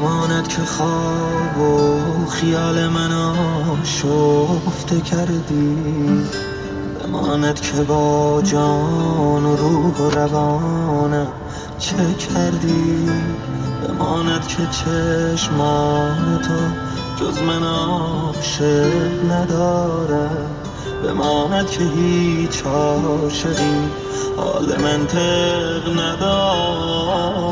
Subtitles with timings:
[0.00, 3.12] بماند که خواب و خیال من
[3.82, 5.76] آشفته کردی.
[7.02, 11.26] بماند که با جان و روح و روانم
[11.78, 13.10] چه کردی؟
[13.88, 16.54] بماند که چشمان تو
[17.24, 20.50] جز من عاشق ندارد.
[21.04, 23.90] بماند که هیچ عاشقی
[24.36, 27.50] حال منطق ندارد.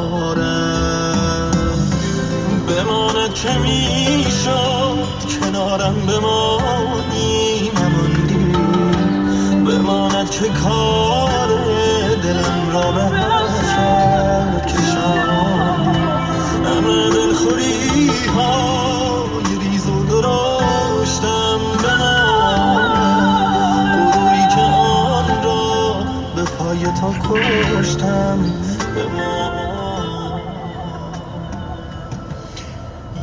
[3.34, 5.08] که می‌شد؟
[5.40, 8.53] کنارم بمانی نماندی
[9.66, 11.48] بماند که کار
[12.22, 15.98] دلم را به حسرت کشاندی
[16.64, 22.92] همه دلخوری های ریز و درشتم بماند
[24.12, 26.04] غروری که آن را
[26.36, 28.39] به پای تو کشتم.
[28.96, 29.68] بماند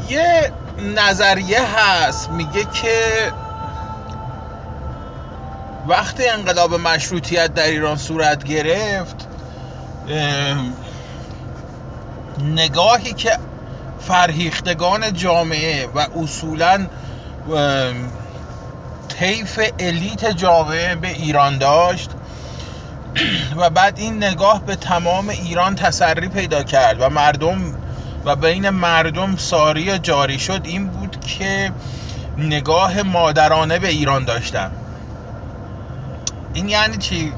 [0.10, 3.32] یه نظریه هست میگه که
[5.88, 9.28] وقتی انقلاب مشروطیت در ایران صورت گرفت
[12.40, 13.38] نگاهی که
[14.00, 16.88] فرهیختگان جامعه و اصولا
[19.20, 22.10] طیف الیت جامعه به ایران داشت
[23.60, 27.85] و بعد این نگاه به تمام ایران تسری پیدا کرد و مردم
[28.26, 31.72] و بین مردم ساری جاری شد این بود که
[32.38, 34.72] نگاه مادرانه به ایران داشتن
[36.54, 37.34] این یعنی چی؟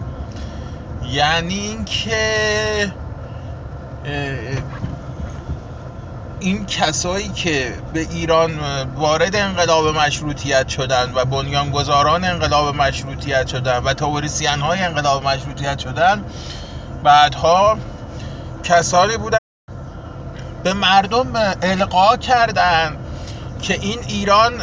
[1.12, 2.94] یعنی اینکه
[6.40, 8.60] این کسایی که به ایران
[8.96, 16.26] وارد انقلاب مشروطیت شدن و بنیانگذاران انقلاب مشروطیت شدن و تئوریسین های انقلاب مشروطیت شدن
[17.04, 17.78] بعدها
[18.64, 19.38] کسانی بودن
[20.68, 21.28] به مردم
[21.62, 22.98] القا کردن
[23.62, 24.54] که این ایران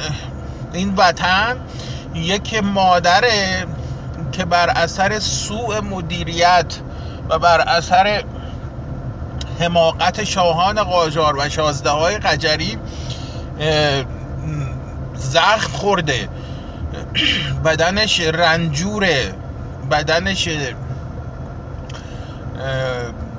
[0.72, 1.56] این وطن
[2.14, 3.66] یک مادره
[4.32, 6.74] که بر اثر سوء مدیریت
[7.28, 8.24] و بر اثر
[9.60, 12.78] حماقت شاهان قاجار و شازده های قجری
[15.14, 16.28] زخم خورده.
[17.64, 19.34] بدنش رنجوره.
[19.90, 20.48] بدنش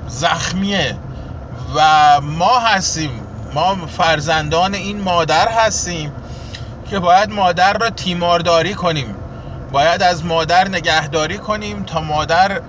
[0.07, 0.97] زخمیه.
[1.75, 3.21] و ما هستیم.
[3.53, 6.11] ما فرزندان این مادر هستیم
[6.89, 9.15] که باید مادر را تیمارداری کنیم.
[9.71, 12.61] باید از مادر نگهداری کنیم تا مادر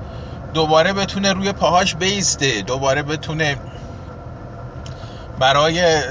[0.55, 3.57] دوباره بتونه روی پاهاش بیسته دوباره بتونه
[5.39, 6.03] برای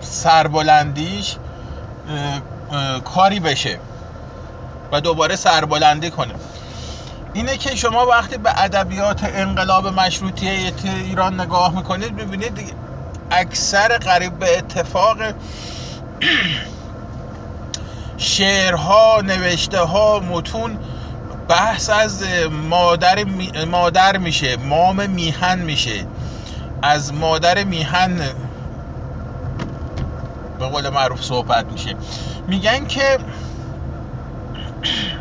[0.00, 1.36] سربلندیش
[3.04, 3.78] کاری بشه
[4.92, 6.34] و دوباره سربلندی کنه.
[7.36, 12.74] اینه که شما وقتی به ادبیات انقلاب مشروطیت ایران نگاه می‌کنید می‌بینید
[13.30, 15.16] اکثر قریب به اتفاق
[18.16, 20.78] شعرها نوشته ها متون
[21.48, 22.24] بحث از
[22.70, 23.24] مادر,
[23.70, 26.06] مادر میشه مام میهن میشه.
[26.82, 28.16] از مادر میهن
[30.58, 31.96] به قول معروف صحبت میشه.
[32.48, 33.18] میگن که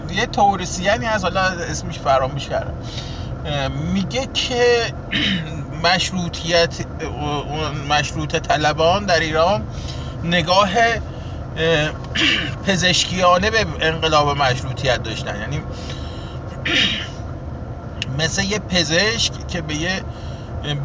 [0.09, 2.73] یه توریسیانی از حالا اسمش فراموش کردم.
[3.71, 4.93] میگه که
[5.83, 6.75] مشروطیت
[7.89, 9.65] مشروط طلبان در ایران
[10.23, 10.69] نگاه
[12.63, 15.39] پزشکیانه به انقلاب مشروطیت داشتن.
[15.39, 15.63] یعنی
[18.17, 20.01] مثل یه پزشک که به یه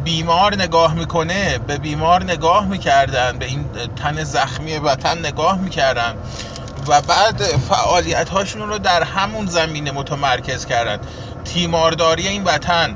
[0.03, 6.15] بیمار نگاه می‌کنه به بیمار نگاه می‌کردن به این تن زخمی وطن نگاه می‌کردن.
[6.87, 10.99] و بعد فعالیت هاشون رو در همون زمینه متمرکز کردن.
[11.45, 12.95] تیمارداری این وطن.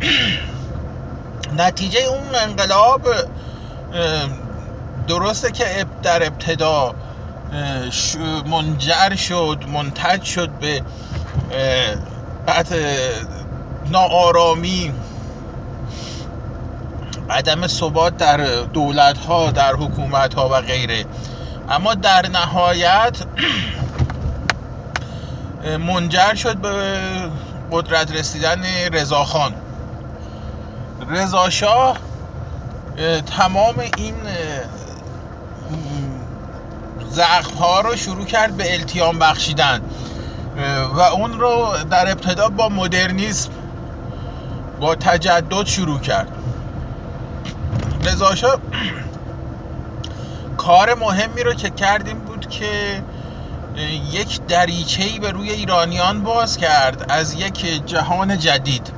[1.56, 3.08] نتیجه اون انقلاب
[5.08, 6.94] درسته که در ابتدا
[8.46, 10.82] منجر شد منتج شد به
[12.46, 12.68] بعد
[13.90, 14.92] ناآرامی.
[17.30, 21.04] عدم ثبات در دولت ها در حکومت ها و غیره.
[21.72, 23.16] اما در نهایت
[25.88, 27.00] منجر شد به
[27.72, 29.54] قدرت رسیدن رضاخان
[31.08, 31.96] رضاشاه
[33.36, 34.14] تمام این
[37.10, 39.80] زخم ها رو شروع کرد به التیام بخشیدن.
[40.94, 43.50] و اون رو در ابتدا با مدرنیسم
[44.80, 46.28] با تجدد شروع کرد.
[48.04, 48.58] رضاشاه
[50.62, 53.02] کار مهمی رو که کردیم بود که
[54.12, 58.92] یک دریچه‌ای به روی ایرانیان باز کرد از یک جهان جدید.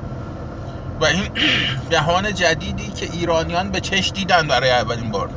[0.99, 1.29] و این
[1.91, 5.29] جهان جدیدی که ایرانیان به چش دیدن برای اولین بار.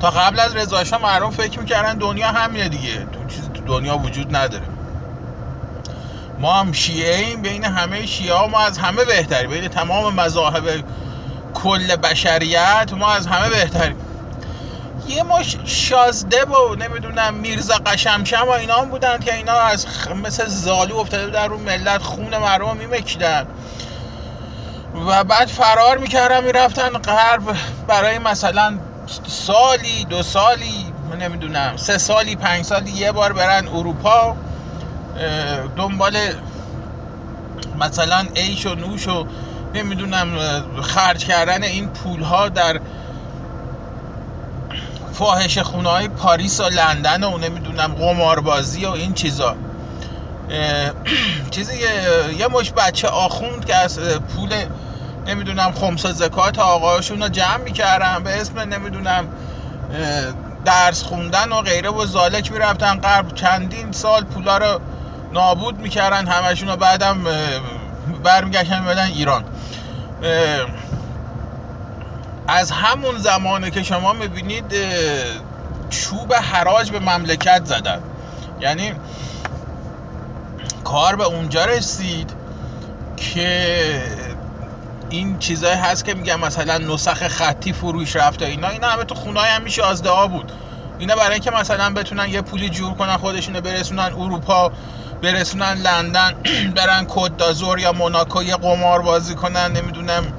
[0.00, 3.06] تا قبل از رضا مردم فکر می‌کردن دنیا همینه دیگه.
[3.12, 4.66] تو چیزی تو دنیا وجود نداره.
[6.38, 9.50] ما هم شیعه ایم بین همه شیعه ها ما از همه بهتریم.
[9.50, 10.84] بین تمام مذاهب
[11.54, 14.05] کل بشریت ما از همه بهتریم.
[15.08, 20.08] یه مش شازده و نمی‌دونم میرزا قشمشم و اینا هم بودن که اینا از خ-
[20.08, 23.46] مثل زالو افتاده بودن رو ملت خون مردم میمکیدن.
[25.08, 27.56] و بعد فرار می‌کردن می‌رفتن غرب
[27.86, 28.78] برای مثلا
[29.28, 34.36] سالی دو سالی نمی‌دونم سه سالی پنج سالی یه بار برن اروپا
[35.76, 36.16] دنبال
[37.80, 39.26] مثلا عیش و نوش و
[39.74, 40.38] نمی‌دونم
[40.82, 42.80] خرج کردن این پول ها در
[45.18, 49.56] فاحشه خونه های پاریس و لندن و نمی‌دونم قماربازی و این چیزا.
[51.54, 51.72] چیزی
[52.38, 54.54] یه مش بچه آخوند که از پول
[55.26, 59.28] نمی‌دونم خمس زکات آقاشون رو جمع می‌کردن به اسم نمی‌دونم
[60.64, 63.34] درس خوندن و غیره و زالک می‌رفتن غرب.
[63.34, 64.80] چندین سال پولا رو
[65.32, 67.24] نابود می‌کردن همشون رو بعدم
[68.24, 69.44] برمیگشتن میبدن ایران.
[72.48, 74.74] از همون زمانه که شما می‌بینید
[75.90, 78.02] چوب حراج به مملکت زدن.
[78.60, 78.94] یعنی
[80.84, 82.36] کار به اونجا رسید
[83.16, 84.02] که
[85.08, 88.68] این چیزایی هست که میگم مثلا نسخ خطی فروش رفته اینا.
[88.68, 90.52] اینا همه تو خونه هم میشه ها بود.
[90.98, 94.72] اینا برای اینکه مثلا بتونن یه پولی جور کنن خودشونو برسونن اروپا
[95.22, 96.34] برسونن لندن
[96.76, 97.32] برن کد
[97.78, 100.35] یا موناکو یه قمار بازی کنن نمی‌دونم.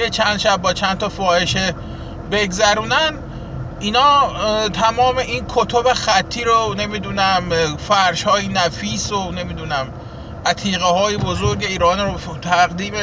[0.00, 1.74] یه چند شب با چند تا فاحشه
[2.32, 3.12] بگذرونن
[3.80, 4.22] اینا
[4.68, 9.88] تمام این کتب خطی رو نمی‌دونم فرش های نفیس و نمی‌دونم
[10.46, 12.94] عتیقه های بزرگ ایران رو تقدیم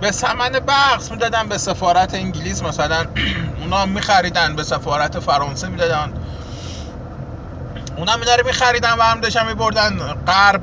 [0.00, 2.62] به سمن بخص می‌دادن به سفارت انگلیس.
[2.62, 3.06] مثلا
[3.60, 6.12] اونا میخریدن به سفارت فرانسه می‌دادن.
[7.96, 9.98] اونا میداره میخریدن و هم داشتن میبردن.
[10.26, 10.62] غرب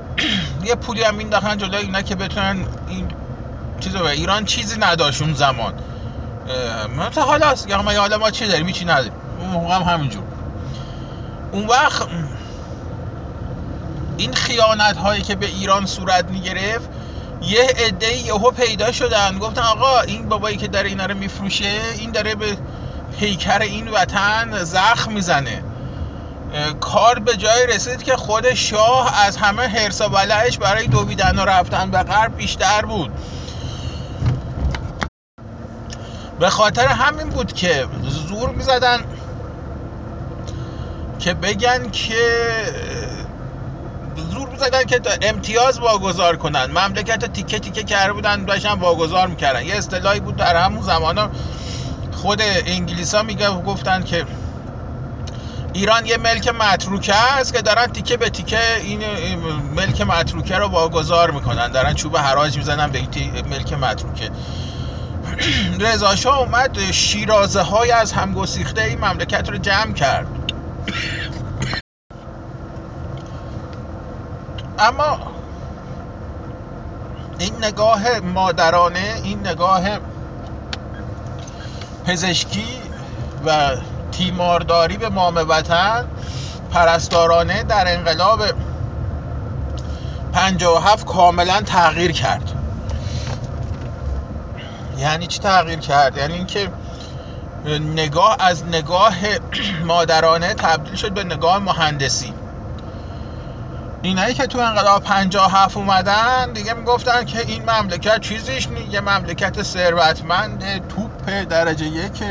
[0.68, 3.08] یه پولی هم مینداختن جلوی اینا که بتونن این
[3.82, 5.74] چیزو به ایران چیزی نداشت اون زمان.
[6.98, 9.12] مثلا حالا یا ما حالا ما چی داریم؟ چی نداریم.
[9.40, 10.22] اون موقع هم همینجور.
[11.52, 12.06] اون وقت
[14.16, 16.88] این خیانت هایی که به ایران صورت می گرفت
[17.42, 19.38] یه عده یهو پیدا شدن.
[19.38, 22.56] گفتن آقا این بابایی که داره اینا رو میفروشه این داره به
[23.20, 25.62] پیکر این وطن زخم می‌زنه.
[26.80, 31.44] کار به جای رسید که خود شاه از همه حرس و ولعش برای دویدن و
[31.44, 33.10] رفتن به غرب بیشتر بود.
[36.42, 39.06] به خاطر همین بود که زور می‌زدن
[41.18, 42.24] که بگن که
[44.16, 46.64] زور می‌زدن که امتیاز واگذار کنن.
[46.66, 49.62] مملکت تیکه تیکه کرده بودن داشتن واگذار می‌کردن.
[49.66, 51.30] یه اصطلاحی بود در همون زمان
[52.12, 54.24] خود انگلیس ها میگه گفتن که
[55.72, 59.04] ایران یه ملک متروکه است که دارن تیکه به تیکه این
[59.76, 61.68] ملک متروکه رو واگذار می‌کنن.
[61.68, 64.30] دارن چوب حراج می‌زنن به این ملک متروکه.
[65.80, 70.26] رضا شاه اومد شیرازه های از همگسیخته این مملکت رو جمع کرد.
[74.78, 75.18] اما
[77.38, 79.82] این نگاه مادرانه این نگاه
[82.06, 82.82] پزشکی
[83.46, 83.76] و
[84.12, 86.04] تیمارداری به مام وطن
[86.72, 88.42] پرستارانه در انقلاب
[90.32, 92.61] 57 کاملا تغییر کرد.
[95.02, 96.68] یعنی چی تغییر کرد؟ یعنی اینکه
[97.94, 99.14] نگاه از نگاه
[99.88, 102.34] مادرانه تبدیل شد به نگاه مهندسی.
[104.02, 109.62] اینایی که تو انقلاب 57 اومدن دیگه می‌گفتن که این مملکت چیزیش نیست یه مملکت
[109.62, 112.24] ثروتمند توپ درجه یک.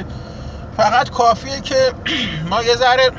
[0.77, 1.93] فقط کافیه که
[2.49, 3.11] ما یه ذره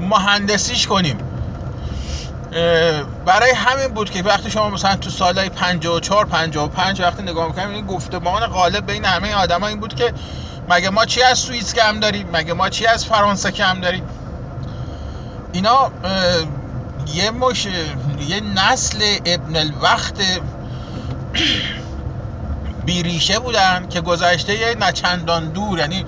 [0.00, 1.18] مهندسیش کنیم.
[3.26, 7.86] برای همین بود که وقتی شما مثلا تو سالهای 54 55 وقتی نگاه می‌کنیم این
[7.86, 10.12] گفتمان غالب بین همه آدما این بود که
[10.68, 14.04] مگه ما چی از سوئیس کم داریم؟ مگه ما چی از فرانسه کم داریم؟
[15.52, 15.90] اینا
[17.14, 17.66] یه مش
[18.28, 20.14] یه نسل ابن الوقت
[22.86, 26.04] بیریشه بودن که گذشته یه نچندان دور یعنی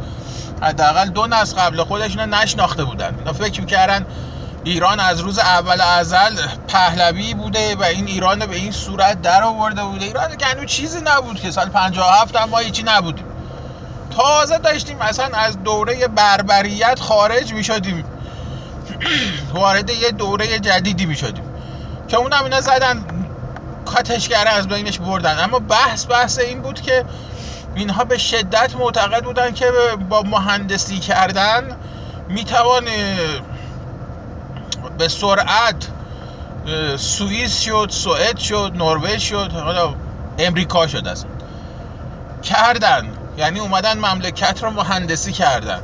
[0.63, 3.15] حداقل دو نسل قبل خودش اینا نشناخته بودن.
[3.19, 4.07] اینا فکر می‌کردن
[4.65, 6.37] ایران از روز اول ازل
[6.69, 10.05] پهلوی بوده و این ایران به این صورت در آورده بوده.
[10.05, 13.25] ایران که هنوز چیزی نبود که سال 57 هم ما هیچی نبودیم
[14.17, 18.05] تازه داشتیم اصلا از دوره بربریت خارج می شدیم
[19.55, 21.45] وارد یه دوره جدیدی می شدیم
[22.09, 23.05] که اونم اینا زدن
[23.85, 25.45] کاتشگره از بینش بردن.
[25.45, 27.05] اما بحث بحث این بود که
[27.75, 29.73] اینها به شدت معتقد بودن که
[30.09, 31.77] با مهندسی کردن
[32.29, 32.85] می‌توان
[35.03, 35.89] به سرعت
[36.97, 39.95] سوئیس شد سوئد شد نروژ شد حالا
[40.39, 41.31] امریکا شد اصلا.
[42.43, 45.81] کردن یعنی اومدن مملکت رو مهندسی کردن.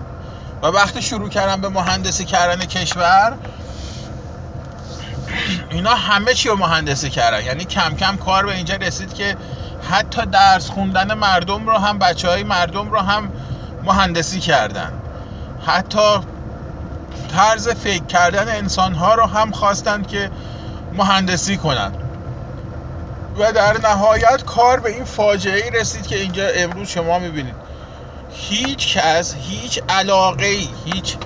[0.63, 3.35] و وقتی شروع کردن به مهندسی کردن کشور
[5.71, 7.45] اینا همه چی رو مهندسی کردن.
[7.45, 9.37] یعنی کم کم کار به اینجا رسید که
[9.91, 13.33] حتی درس خوندن مردم رو هم بچه های مردم رو هم
[13.85, 14.93] مهندسی کردن.
[15.67, 16.21] حتی
[17.33, 20.31] طرز فکر کردن انسان ها رو هم خواستند که
[20.93, 21.97] مهندسی کنند.
[23.39, 27.55] و در نهایت کار به این فاجعه ای رسید که اینجا امروز شما می‌بینید.
[28.31, 31.17] هیچ کس هیچ علاقه ای هیچ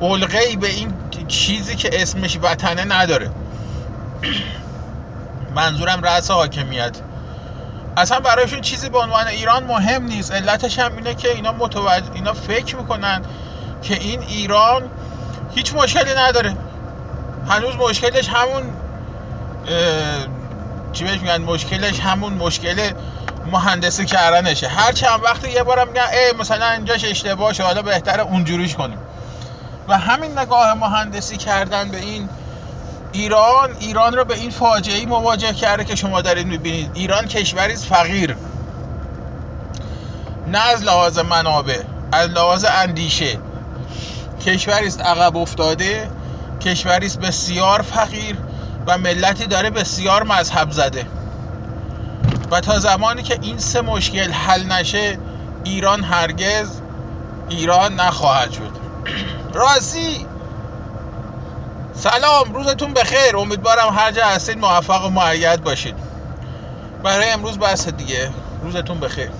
[0.00, 0.92] علقه ای به این
[1.28, 3.30] چیزی که اسمش وطنه نداره.
[5.56, 6.96] منظورم رأس حاکمیت.
[7.98, 10.32] اصلا برایشون چیزی به عنوان ایران مهم نیست.
[10.32, 13.22] علتش هم اینه که اینا متوجه اینا فکر می‌کنن
[13.82, 14.90] که این ایران
[15.54, 16.56] هیچ مشکلی نداره.
[17.48, 18.62] هنوز مشکلش همون
[20.92, 22.90] چی بهش میگن؟ مشکلش همون مشکل
[23.52, 24.68] مهندسی کردنشه.
[24.68, 28.98] هر چند وقت یه بارم میگن ای مثلا اینجاش اشتباه شده حالا بهتره اونجوریش کنیم.
[29.88, 32.28] و همین نگاه مهندسی کردن به این
[33.12, 36.90] ایران ایران رو به این فاجعه مواجه کرده که شما دارید می‌بینید.
[36.94, 38.36] ایران کشوری فقیر.
[40.46, 43.38] نه از لحاظ منابع از لحاظ اندیشه.
[44.46, 46.10] کشوری است عقب افتاده
[46.60, 48.36] کشوری است بسیار فقیر
[48.86, 51.06] و ملتی داره بسیار مذهب زده.
[52.50, 55.18] و تا زمانی که این سه مشکل حل نشه
[55.64, 56.80] ایران هرگز
[57.48, 58.72] ایران نخواهد شد.
[59.54, 60.27] راستی!
[61.98, 63.36] سلام روزتون بخیر.
[63.38, 65.96] امیدوارم هر جا هستید موفق و معید باشید.
[67.04, 68.32] برای امروز بس دیگه.
[68.62, 69.30] روزتون بخیر.